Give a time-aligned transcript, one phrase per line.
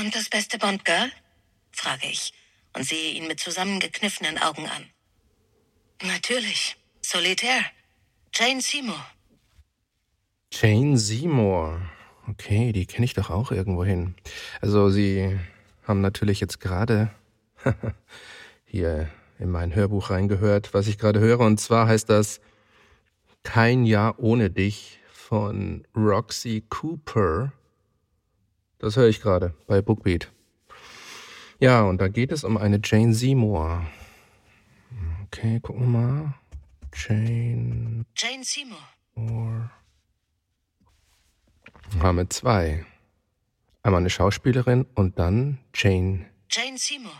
[0.00, 1.12] Und das beste Bond-Girl?
[1.72, 2.32] frage ich
[2.74, 4.86] und sehe ihn mit zusammengekniffenen Augen an.
[6.02, 6.76] Natürlich.
[7.02, 7.60] Solitär.
[8.32, 9.04] Jane Seymour.
[10.52, 11.82] Jane Seymour.
[12.28, 14.14] Okay, die kenne ich doch auch irgendwohin.
[14.62, 15.38] Also Sie
[15.86, 17.10] haben natürlich jetzt gerade
[18.64, 21.40] hier in mein Hörbuch reingehört, was ich gerade höre.
[21.40, 22.40] Und zwar heißt das
[23.42, 27.52] Kein Jahr ohne dich von Roxy Cooper.
[28.80, 30.32] Das höre ich gerade bei Bookbeat.
[31.58, 33.86] Ja, und da geht es um eine Jane Seymour.
[35.26, 36.34] Okay, gucken wir mal.
[36.94, 38.06] Jane.
[38.16, 39.70] Jane Seymour.
[42.00, 42.86] Haben wir zwei.
[43.82, 46.24] Einmal eine Schauspielerin und dann Jane.
[46.50, 47.12] Jane Seymour.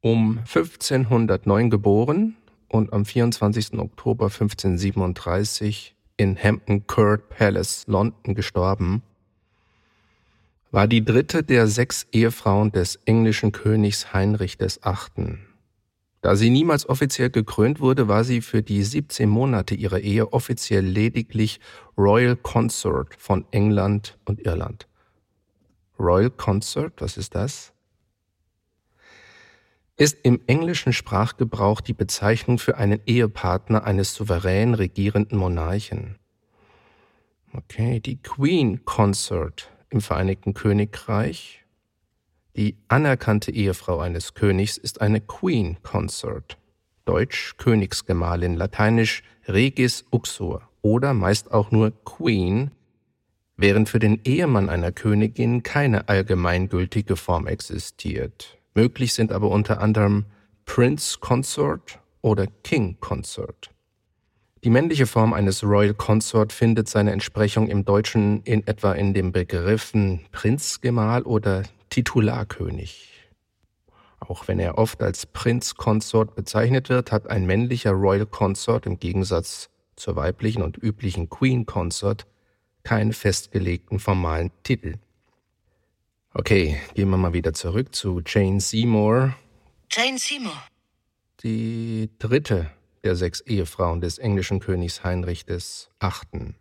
[0.00, 2.36] Um 1509 geboren
[2.68, 3.74] und am 24.
[3.80, 9.02] Oktober 1537 in Hampton Court Palace, London gestorben,
[10.70, 15.38] war die dritte der sechs Ehefrauen des englischen Königs Heinrich VIII.
[16.22, 20.84] Da sie niemals offiziell gekrönt wurde, war sie für die 17 Monate ihrer Ehe offiziell
[20.84, 21.60] lediglich
[21.96, 24.88] Royal Consort von England und Irland.
[25.98, 27.72] Royal Consort, was ist das?
[29.96, 36.18] Ist im englischen Sprachgebrauch die Bezeichnung für einen Ehepartner eines souverän regierenden Monarchen.
[37.52, 41.66] Okay, die Queen Consort im Vereinigten Königreich
[42.56, 46.56] die anerkannte Ehefrau eines Königs ist eine Queen Consort,
[47.04, 52.70] deutsch Königsgemahlin, lateinisch Regis Uxor oder meist auch nur Queen,
[53.58, 58.56] während für den Ehemann einer Königin keine allgemeingültige Form existiert.
[58.74, 60.24] Möglich sind aber unter anderem
[60.64, 63.70] Prince Consort oder King Consort.
[64.66, 69.30] Die männliche Form eines Royal Consort findet seine Entsprechung im Deutschen in etwa in den
[69.30, 73.12] Begriffen Prinzgemahl oder Titularkönig.
[74.18, 78.98] Auch wenn er oft als Prinz Consort bezeichnet wird, hat ein männlicher Royal Consort im
[78.98, 82.26] Gegensatz zur weiblichen und üblichen Queen Consort
[82.82, 84.94] keinen festgelegten formalen Titel.
[86.34, 89.32] Okay, gehen wir mal wieder zurück zu Jane Seymour.
[89.92, 90.60] Jane Seymour.
[91.44, 92.72] Die dritte
[93.04, 96.54] der sechs Ehefrauen des englischen Königs Heinrich VIII.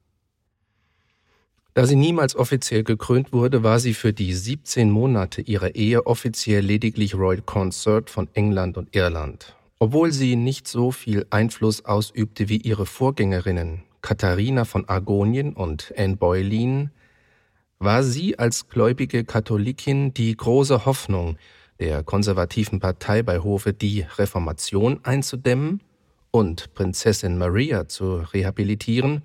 [1.76, 6.64] Da sie niemals offiziell gekrönt wurde, war sie für die 17 Monate ihrer Ehe offiziell
[6.64, 9.58] lediglich Royal Consort von England und Irland.
[9.78, 16.16] Obwohl sie nicht so viel Einfluss ausübte wie ihre Vorgängerinnen Katharina von Argonien und Anne
[16.16, 16.92] Boleyn,
[17.80, 21.38] war sie als gläubige Katholikin die große Hoffnung
[21.80, 25.82] der konservativen Partei bei Hofe, die Reformation einzudämmen
[26.36, 29.24] und Prinzessin Maria zu rehabilitieren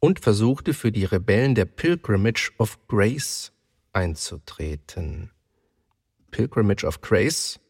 [0.00, 3.52] und versuchte für die Rebellen der Pilgrimage of Grace
[3.92, 5.30] einzutreten.
[6.30, 7.60] Pilgrimage of Grace,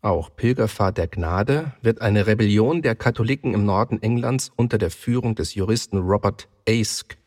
[0.00, 5.34] auch Pilgerfahrt der Gnade, wird eine Rebellion der Katholiken im Norden Englands unter der Führung
[5.34, 7.18] des Juristen Robert Aske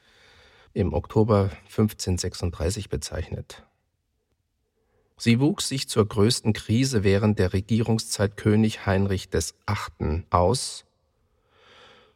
[0.74, 3.64] im Oktober 1536 bezeichnet.
[5.20, 10.24] Sie wuchs sich zur größten Krise während der Regierungszeit König Heinrich VIII.
[10.30, 10.86] aus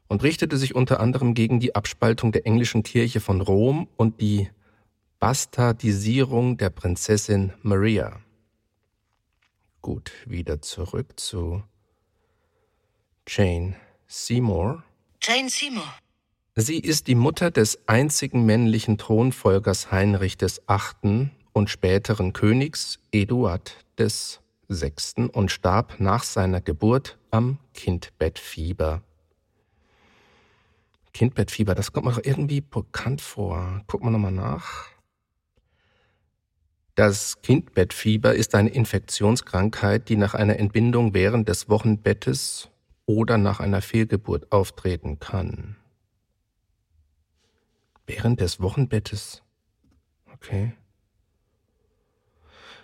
[0.08, 4.50] und richtete sich unter anderem gegen die Abspaltung der englischen Kirche von Rom und die
[5.20, 8.22] Bastardisierung der Prinzessin Maria.
[9.82, 11.62] Gut, wieder zurück zu
[13.28, 13.76] Jane
[14.08, 14.84] Seymour.
[15.22, 15.94] Jane Seymour.
[16.56, 21.32] Sie ist die Mutter des einzigen männlichen Thronfolgers Heinrich VIII.
[21.54, 25.30] Und späteren Königs Eduard VI.
[25.32, 29.04] und starb nach seiner Geburt am Kindbettfieber.
[31.14, 33.82] Kindbettfieber, das kommt mir doch irgendwie bekannt vor.
[33.88, 34.90] Gucken wir nochmal nach.
[36.96, 42.70] Das Kindbettfieber ist eine Infektionskrankheit, die nach einer Entbindung während des Wochenbettes
[43.06, 45.76] oder nach einer Fehlgeburt auftreten kann.
[48.06, 49.42] Während des Wochenbettes?
[50.34, 50.74] Okay.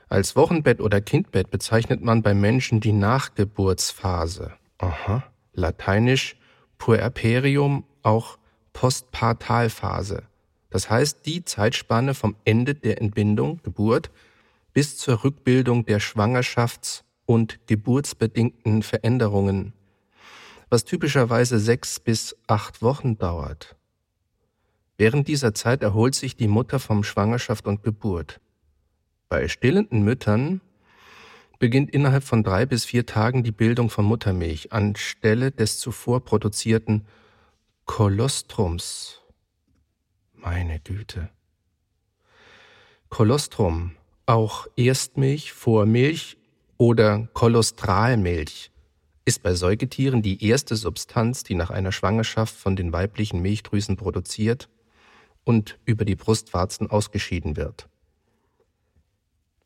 [0.10, 4.54] Als Wochenbett oder Kindbett bezeichnet man bei Menschen die Nachgeburtsphase.
[4.80, 5.24] Aha.
[5.54, 6.36] Lateinisch
[6.80, 8.40] Puerperium auch
[8.74, 10.24] Postpartalphase.
[10.72, 14.10] Das heißt die Zeitspanne vom Ende der Entbindung, Geburt,
[14.74, 19.74] bis zur Rückbildung der Schwangerschafts- und geburtsbedingten Veränderungen,
[20.70, 23.76] was typischerweise sechs bis acht Wochen dauert.
[24.98, 28.40] Während dieser Zeit erholt sich die Mutter vom Schwangerschaft und Geburt.
[29.30, 30.60] Bei stillenden Müttern
[31.60, 37.06] beginnt innerhalb von drei bis vier Tagen die Bildung von Muttermilch anstelle des zuvor produzierten
[37.86, 39.22] Kolostrums.
[40.34, 41.30] Meine Güte.
[43.10, 43.92] Kolostrum,
[44.26, 46.38] auch Erstmilch, Vormilch
[46.78, 48.72] oder Kolostralmilch,
[49.26, 54.70] ist bei Säugetieren die erste Substanz, die nach einer Schwangerschaft von den weiblichen Milchdrüsen produziert
[55.44, 57.89] und über die Brustwarzen ausgeschieden wird.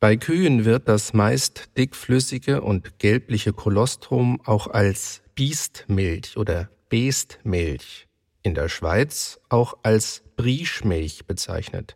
[0.03, 8.09] Bei Kühen wird das meist dickflüssige und gelbliche Kolostrum auch als Biestmilch oder Bestmilch,
[8.41, 11.95] in der Schweiz auch als Brieschmilch bezeichnet.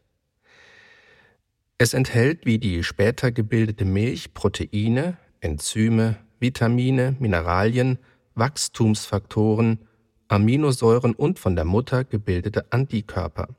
[1.77, 7.99] Es enthält wie die später gebildete Milch Proteine, Enzyme, Vitamine, Mineralien,
[8.35, 9.79] Wachstumsfaktoren,
[10.29, 13.49] Aminosäuren und von der Mutter gebildete Antikörper.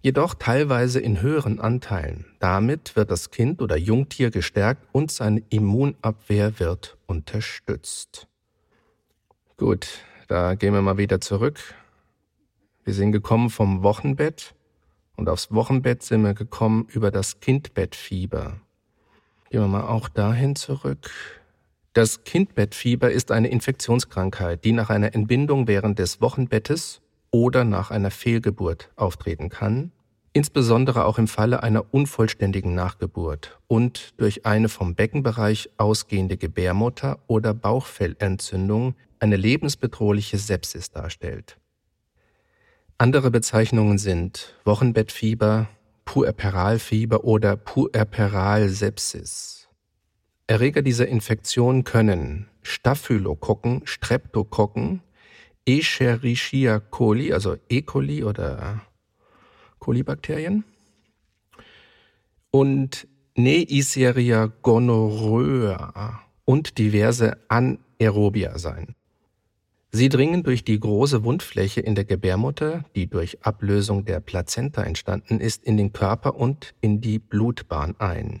[0.00, 2.24] Jedoch teilweise in höheren Anteilen.
[2.38, 8.28] Damit wird das Kind oder Jungtier gestärkt und seine Immunabwehr wird unterstützt.
[9.56, 9.88] Gut,
[10.28, 11.58] da gehen wir mal wieder zurück.
[12.84, 14.54] Wir sind gekommen vom Wochenbett
[15.16, 18.60] und aufs Wochenbett sind wir gekommen über das Kindbettfieber.
[19.50, 21.10] Gehen wir mal auch dahin zurück.
[21.92, 27.00] Das Kindbettfieber ist eine Infektionskrankheit, die nach einer Entbindung während des Wochenbettes
[27.30, 29.92] oder nach einer Fehlgeburt auftreten kann,
[30.32, 37.54] insbesondere auch im Falle einer unvollständigen Nachgeburt und durch eine vom Beckenbereich ausgehende Gebärmutter oder
[37.54, 41.58] Bauchfellentzündung eine lebensbedrohliche Sepsis darstellt.
[42.98, 45.68] Andere Bezeichnungen sind Wochenbettfieber,
[46.04, 49.68] Puerperalfieber oder Puerperalsepsis.
[50.46, 55.02] Erreger dieser Infektion können Staphylokokken, Streptokokken,
[55.68, 57.82] Escherichia coli, also E.
[57.82, 58.80] coli oder
[59.78, 60.64] Kolibakterien
[62.50, 63.06] und
[63.36, 68.94] Neisseria gonorrhoea und diverse Anaerobia sein.
[69.90, 75.38] Sie dringen durch die große Wundfläche in der Gebärmutter, die durch Ablösung der Plazenta entstanden
[75.38, 78.40] ist, in den Körper und in die Blutbahn ein.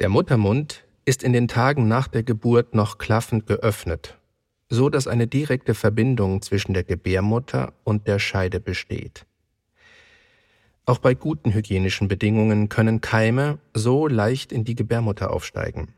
[0.00, 4.15] Der Muttermund ist in den Tagen nach der Geburt noch klaffend geöffnet,
[4.68, 9.26] so dass eine direkte Verbindung zwischen der Gebärmutter und der Scheide besteht.
[10.84, 15.92] Auch bei guten hygienischen Bedingungen können Keime so leicht in die Gebärmutter aufsteigen.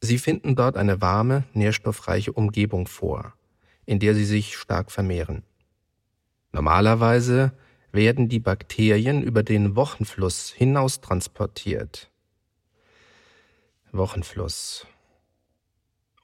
[0.00, 3.34] Sie finden dort eine warme, nährstoffreiche Umgebung vor,
[3.84, 5.42] in der sie sich stark vermehren.
[6.52, 7.52] Normalerweise
[7.90, 12.10] werden die Bakterien über den Wochenfluss hinaus transportiert,
[13.90, 14.86] Wochenfluss.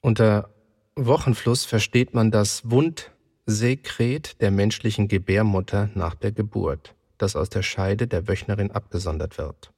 [0.01, 0.54] Unter
[0.97, 8.07] Wochenfluss versteht man das Wundsekret der menschlichen Gebärmutter nach der Geburt, das aus der Scheide
[8.07, 9.73] der Wöchnerin abgesondert wird.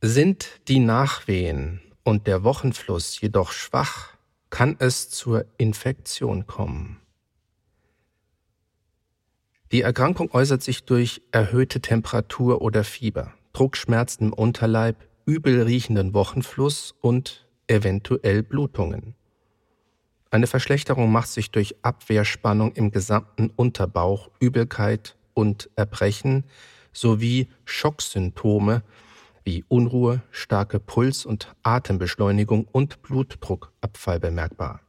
[0.00, 4.14] Sind die Nachwehen und der Wochenfluss jedoch schwach,
[4.50, 7.00] kann es zur Infektion kommen.
[9.70, 14.96] Die Erkrankung äußert sich durch erhöhte Temperatur oder Fieber, Druckschmerzen im Unterleib,
[15.26, 19.14] übel riechenden Wochenfluss und eventuell Blutungen.
[20.30, 26.44] Eine Verschlechterung macht sich durch Abwehrspannung im gesamten Unterbauch, Übelkeit und Erbrechen
[26.92, 28.82] sowie Schocksymptome
[29.44, 34.80] wie Unruhe, starke Puls- und Atembeschleunigung und Blutdruckabfall bemerkbar.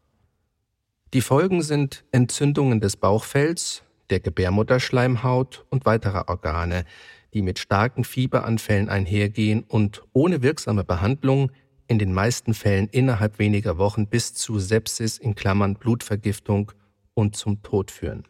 [1.13, 6.83] Die Folgen sind Entzündungen des Bauchfells, der Gebärmutterschleimhaut und weiterer Organe,
[7.33, 11.51] die mit starken Fieberanfällen einhergehen und ohne wirksame Behandlung
[11.89, 16.71] in den meisten Fällen innerhalb weniger Wochen bis zu Sepsis in Klammern Blutvergiftung
[17.13, 18.25] und zum Tod führen.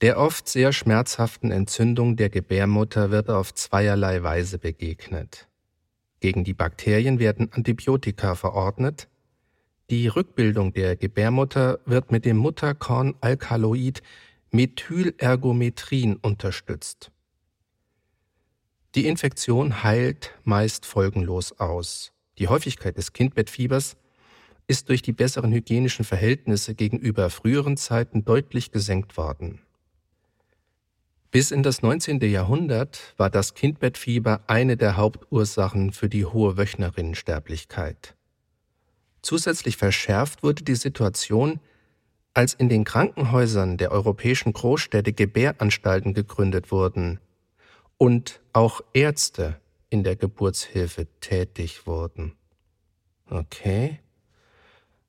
[0.00, 5.46] Der oft sehr schmerzhaften Entzündung der Gebärmutter wird auf zweierlei Weise begegnet.
[6.18, 9.08] Gegen die Bakterien werden Antibiotika verordnet,
[9.90, 14.02] die Rückbildung der Gebärmutter wird mit dem Mutterkornalkaloid
[14.50, 17.11] Methylergometrin unterstützt.
[18.94, 22.12] Die Infektion heilt meist folgenlos aus.
[22.38, 23.96] Die Häufigkeit des Kindbettfiebers
[24.66, 29.60] ist durch die besseren hygienischen Verhältnisse gegenüber früheren Zeiten deutlich gesenkt worden.
[31.30, 32.20] Bis in das 19.
[32.20, 38.14] Jahrhundert war das Kindbettfieber eine der Hauptursachen für die hohe Wöchnerinnensterblichkeit.
[39.22, 41.60] Zusätzlich verschärft wurde die Situation,
[42.34, 47.18] als in den Krankenhäusern der europäischen Großstädte Gebäranstalten gegründet wurden,
[48.02, 52.32] und auch Ärzte in der Geburtshilfe tätig wurden.
[53.30, 54.00] Okay.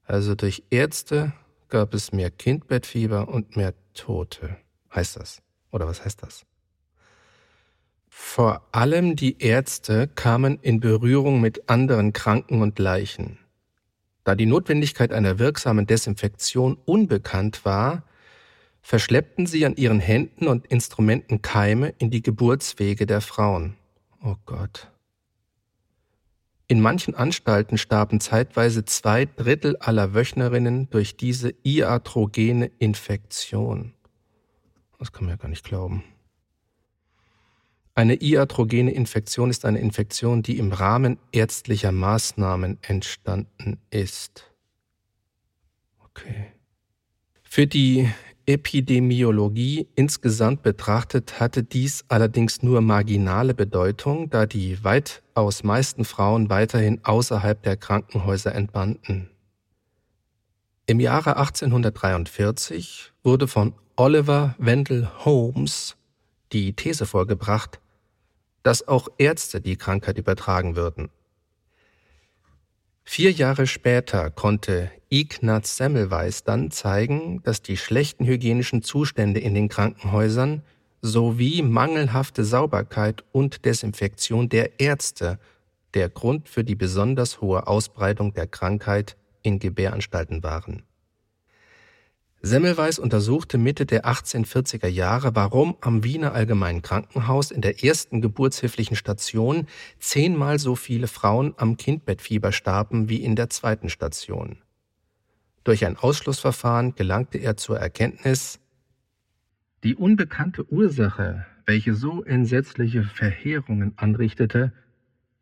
[0.06, 1.34] Also durch Ärzte
[1.70, 4.58] gab es mehr Kindbettfieber und mehr Tote.
[4.94, 5.42] Heißt das?
[5.72, 6.46] Oder was heißt das?
[8.10, 13.40] Vor allem die Ärzte kamen in Berührung mit anderen Kranken und Leichen.
[14.24, 18.04] Da die Notwendigkeit einer wirksamen Desinfektion unbekannt war,
[18.84, 23.76] verschleppten sie an ihren Händen und Instrumenten Keime in die Geburtswege der Frauen.
[24.22, 24.92] Oh Gott.
[26.68, 33.94] In manchen Anstalten starben zeitweise zwei Drittel aller Wöchnerinnen durch diese iatrogene Infektion.
[35.00, 36.04] Das kann man ja gar nicht glauben.
[37.96, 44.52] Eine iatrogene Infektion ist eine Infektion, die im Rahmen ärztlicher Maßnahmen entstanden ist.
[46.04, 46.48] Okay.
[47.44, 48.10] Für die
[48.46, 57.00] Epidemiologie insgesamt betrachtet hatte dies allerdings nur marginale Bedeutung, da die weitaus meisten Frauen weiterhin
[57.04, 59.30] außerhalb der Krankenhäuser entbanden.
[60.86, 65.96] Im Jahre 1843 wurde von Oliver Wendell Holmes
[66.52, 67.80] die These vorgebracht,
[68.64, 71.10] dass auch Ärzte die Krankheit übertragen würden.
[73.04, 79.70] Vier Jahre später konnte Ignaz Semmelweis dann zeigen, dass die schlechten hygienischen Zustände in den
[79.70, 80.64] Krankenhäusern
[81.02, 85.38] sowie mangelhafte Sauberkeit und Desinfektion der Ärzte
[85.94, 90.84] der Grund für die besonders hohe Ausbreitung der Krankheit in Gebäranstalten waren.
[92.46, 98.98] Semmelweis untersuchte Mitte der 1840er Jahre, warum am Wiener Allgemeinen Krankenhaus in der ersten geburtshilflichen
[98.98, 99.66] Station
[99.98, 104.58] zehnmal so viele Frauen am Kindbettfieber starben wie in der zweiten Station.
[105.64, 108.60] Durch ein Ausschlussverfahren gelangte er zur Erkenntnis,
[109.86, 114.74] die unbekannte Ursache, welche so entsetzliche Verheerungen anrichtete,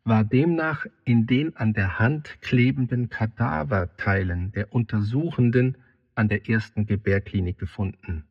[0.04, 5.76] war demnach in den an der Hand klebenden Kadaverteilen der Untersuchenden
[6.14, 8.24] an der ersten Gebärklinik gefunden.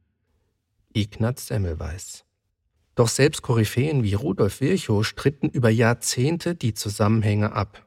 [0.94, 2.26] Ignaz Semmelweis.
[2.96, 7.86] Doch selbst Koryphäen wie Rudolf Virchow stritten über Jahrzehnte die Zusammenhänge ab.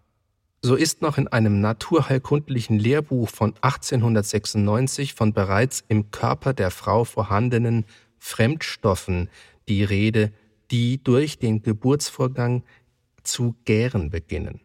[0.63, 7.05] So ist noch in einem naturheilkundlichen Lehrbuch von 1896 von bereits im Körper der Frau
[7.05, 7.85] vorhandenen
[8.19, 9.29] Fremdstoffen
[9.69, 10.33] die Rede,
[10.71, 12.63] die durch den Geburtsvorgang
[13.23, 14.61] zu gären beginnen.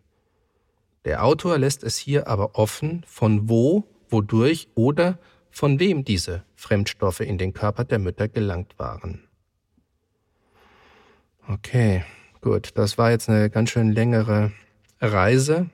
[1.04, 5.18] Der Autor lässt es hier aber offen, von wo, wodurch oder
[5.52, 9.28] von wem diese Fremdstoffe in den Körper der Mütter gelangt waren.
[11.48, 12.04] Okay,
[12.42, 14.52] gut, das war jetzt eine ganz schön längere
[15.02, 15.70] Reise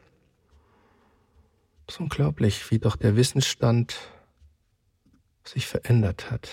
[1.88, 3.96] es ist unglaublich, wie doch der Wissensstand
[5.44, 6.50] sich verändert hat.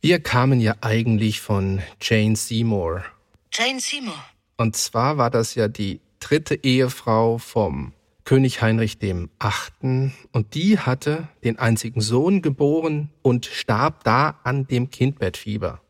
[0.00, 3.04] Wir kamen ja eigentlich von Jane Seymour.
[3.52, 4.24] Jane Seymour.
[4.56, 7.92] Und zwar war das ja die dritte Ehefrau vom
[8.26, 14.66] König Heinrich dem Achten und die hatte den einzigen Sohn geboren und starb da an
[14.66, 15.80] dem Kindbettfieber.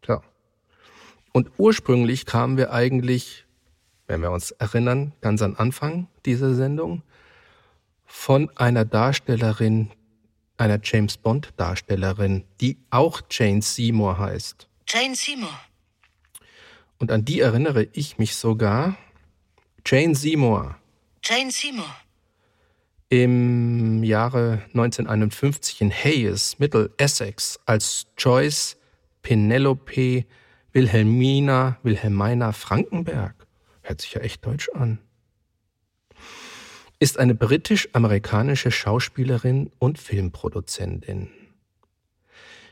[0.00, 0.22] Tja.
[1.32, 3.46] Und ursprünglich kamen wir eigentlich
[4.06, 7.02] wenn wir uns erinnern, ganz am Anfang dieser Sendung,
[8.04, 9.90] von einer Darstellerin,
[10.56, 14.68] einer James Bond Darstellerin, die auch Jane Seymour heißt.
[14.88, 15.60] Jane Seymour.
[16.98, 18.96] Und an die erinnere ich mich sogar.
[19.84, 20.76] Jane Seymour.
[21.28, 21.92] Jane Seymour.
[23.08, 28.76] Im Jahre 1951 in Hayes, Middle Essex, als Joyce
[29.22, 30.24] Penelope
[30.72, 33.34] Wilhelmina Wilhelmina Frankenberg
[33.82, 35.00] hört sich ja echt deutsch an,
[37.00, 41.30] ist eine britisch-amerikanische Schauspielerin und Filmproduzentin.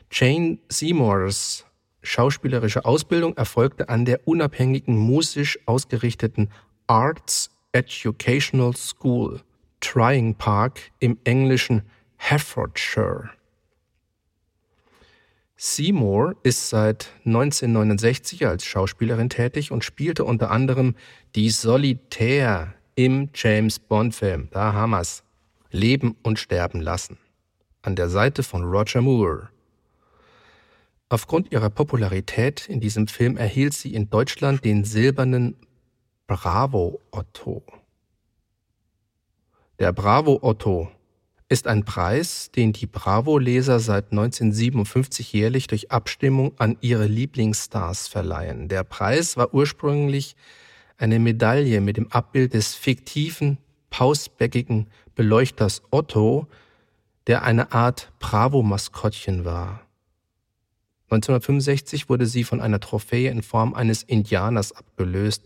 [0.09, 1.65] Jane Seymours
[2.03, 6.51] schauspielerische Ausbildung erfolgte an der unabhängigen musisch ausgerichteten
[6.87, 9.41] Arts Educational School
[9.81, 11.81] Trying Park im englischen
[12.15, 13.31] Hertfordshire.
[15.57, 20.95] Seymour ist seit 1969 als Schauspielerin tätig und spielte unter anderem
[21.35, 25.23] die Solitär im James Bond-Film, da wir's,
[25.69, 27.17] Leben und Sterben lassen,
[27.81, 29.49] an der Seite von Roger Moore.
[31.09, 35.57] Aufgrund ihrer Popularität in diesem Film erhielt sie in Deutschland den silbernen
[36.27, 37.61] Bravo Otto.
[39.77, 40.89] Der Bravo Otto
[41.49, 48.69] ist ein Preis, den die Bravo-Leser seit 1957 jährlich durch Abstimmung an ihre Lieblingsstars verleihen.
[48.69, 50.35] Der Preis war ursprünglich
[50.97, 53.59] eine Medaille mit dem Abbild des fiktiven,
[53.91, 56.47] pausbäckigen Beleuchters Otto,
[57.27, 59.84] der eine Art Bravo-Maskottchen war.
[61.15, 65.43] 1965 wurde sie von einer Trophäe in Form eines Indianers abgelöst,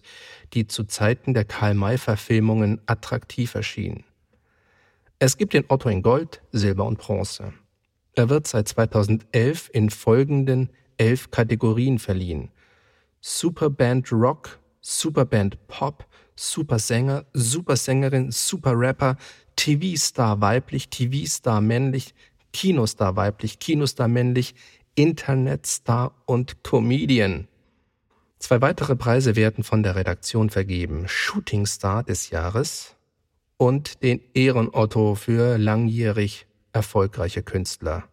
[0.53, 4.03] die zu Zeiten der Karl-May-Verfilmungen attraktiv erschien.
[5.19, 7.53] Es gibt den Otto in Gold, Silber und Bronze.
[8.15, 12.51] Er wird seit 2011 in folgenden elf Kategorien verliehen.
[13.21, 19.17] Superband Rock, Superband Pop, Supersänger, Supersängerin, Superrapper,
[19.55, 22.13] TV-Star weiblich, TV-Star männlich,
[22.53, 24.55] Kinostar weiblich, Kinostar männlich,
[24.99, 27.47] Internetstar und Comedian.
[28.37, 31.07] Zwei weitere Preise werden von der Redaktion vergeben.
[31.07, 32.97] Shooting Star des Jahres
[33.55, 38.09] und den Ehrenotto für langjährig erfolgreiche Künstler.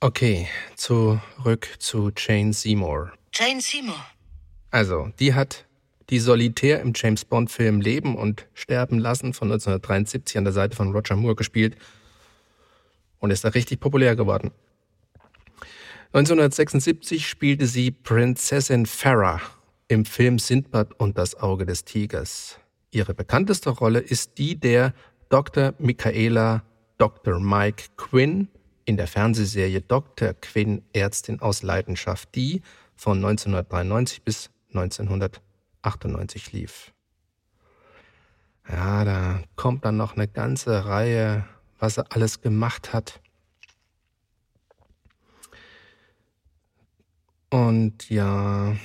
[0.00, 3.12] Okay, zurück zu Jane Seymour.
[3.34, 4.02] Jane Seymour.
[4.70, 5.66] Also, die hat
[6.08, 10.90] die solitär im James Bond-Film Leben und Sterben lassen von 1973 an der Seite von
[10.90, 11.76] Roger Moore gespielt
[13.18, 14.52] und ist da richtig populär geworden.
[16.12, 19.42] 1976 spielte sie Prinzessin Farah
[19.88, 22.58] im Film Sindbad und das Auge des Tigers.
[22.90, 24.94] Ihre bekannteste Rolle ist die der
[25.28, 25.74] Dr.
[25.78, 26.62] Michaela
[26.96, 27.38] Dr.
[27.38, 28.48] Mike Quinn
[28.86, 30.32] in der Fernsehserie Dr.
[30.32, 32.62] Quinn Ärztin aus Leidenschaft, die
[32.96, 36.94] von 1993 bis 1998 lief.
[38.66, 41.44] Ja, da kommt dann noch eine ganze Reihe,
[41.78, 43.20] was er alles gemacht hat.
[47.68, 48.78] Und ja,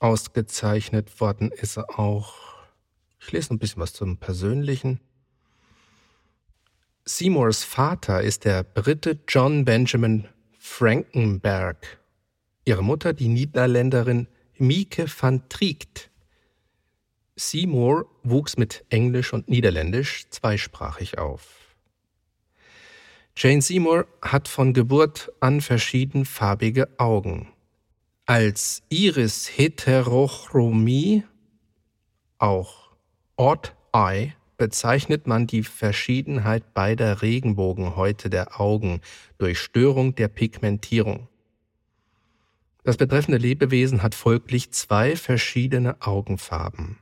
[0.00, 2.36] ausgezeichnet worden ist er auch.
[3.20, 4.98] Ich lese ein bisschen was zum Persönlichen.
[7.04, 10.26] Seymours Vater ist der Brite John Benjamin
[10.58, 11.98] Frankenberg.
[12.64, 14.26] Ihre Mutter die Niederländerin
[14.56, 16.10] Mieke van Triegt.
[17.36, 21.57] Seymour wuchs mit Englisch und Niederländisch zweisprachig auf.
[23.40, 27.46] Jane Seymour hat von Geburt an verschiedenfarbige Augen.
[28.26, 31.22] Als Iris Heterochromie,
[32.38, 32.96] auch
[33.36, 39.02] Odd Eye, bezeichnet man die Verschiedenheit beider Regenbogenhäute der Augen
[39.38, 41.28] durch Störung der Pigmentierung.
[42.82, 46.98] Das betreffende Lebewesen hat folglich zwei verschiedene Augenfarben.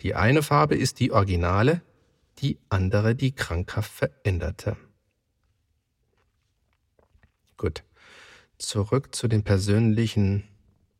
[0.00, 1.82] Die eine Farbe ist die originale,
[2.38, 4.78] die andere die krankhaft veränderte.
[7.56, 7.82] Gut.
[8.58, 10.44] Zurück zu den persönlichen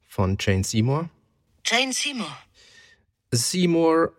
[0.06, 1.10] von Jane Seymour.
[1.64, 2.36] Jane Seymour.
[3.30, 4.12] Seymour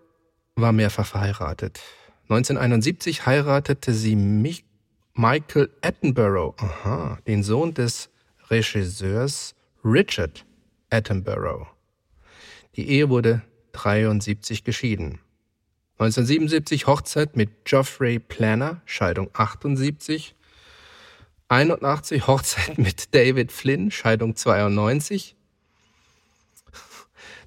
[0.55, 1.81] war mehrfach verheiratet.
[2.23, 4.65] 1971 heiratete sie mich
[5.13, 8.09] Michael Attenborough, aha, den Sohn des
[8.49, 10.45] Regisseurs Richard
[10.89, 11.67] Attenborough.
[12.75, 13.41] Die Ehe wurde
[13.73, 15.19] 73 geschieden.
[15.97, 20.35] 1977 Hochzeit mit Geoffrey Planner, Scheidung 78.
[21.47, 25.35] 81 Hochzeit mit David Flynn, Scheidung 92.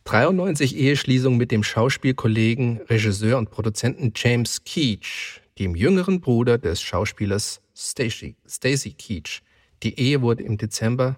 [0.05, 7.61] 93 Eheschließung mit dem Schauspielkollegen, Regisseur und Produzenten James Keach, dem jüngeren Bruder des Schauspielers
[7.77, 9.43] Stacy, Stacy Keach.
[9.83, 11.17] Die Ehe wurde im Dezember,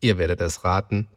[0.00, 1.08] ihr werdet es raten,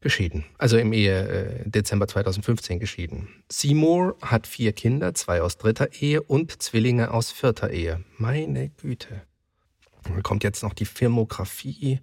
[0.00, 0.44] geschieden.
[0.56, 3.28] Also im Ehe äh, Dezember 2015 geschieden.
[3.50, 8.04] Seymour hat vier Kinder, zwei aus dritter Ehe und Zwillinge aus vierter Ehe.
[8.16, 9.27] Meine Güte.
[10.04, 12.00] Dann kommt jetzt noch die Filmografie.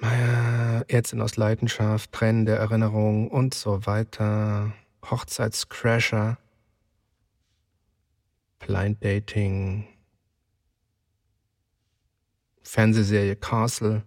[0.00, 4.72] Ärztin aus Leidenschaft, trennende Erinnerung und so weiter.
[5.04, 6.38] Hochzeitscrasher.
[8.60, 9.88] Blind Dating.
[12.62, 14.02] Fernsehserie Castle.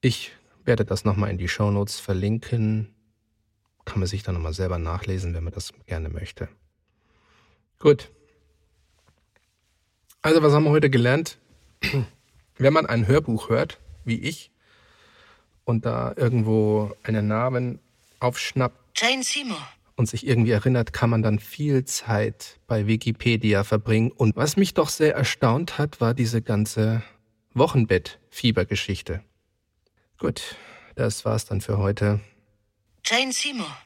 [0.00, 0.32] Ich
[0.64, 2.94] werde das nochmal in die Shownotes verlinken.
[3.84, 6.48] Kann man sich dann nochmal selber nachlesen, wenn man das gerne möchte.
[7.78, 8.10] Gut.
[10.22, 11.38] Also, was haben wir heute gelernt?
[12.56, 14.52] Wenn man ein Hörbuch hört, wie ich,
[15.64, 17.80] und da irgendwo einen Namen
[18.20, 19.58] aufschnappt Jane Seymour.
[19.96, 24.10] und sich irgendwie erinnert, kann man dann viel Zeit bei Wikipedia verbringen.
[24.12, 27.02] Und was mich doch sehr erstaunt hat, war diese ganze
[27.54, 29.22] Wochenbett-Fiebergeschichte.
[30.18, 30.56] Gut,
[30.94, 32.20] das war's dann für heute.
[33.04, 33.76] Jane Seymour.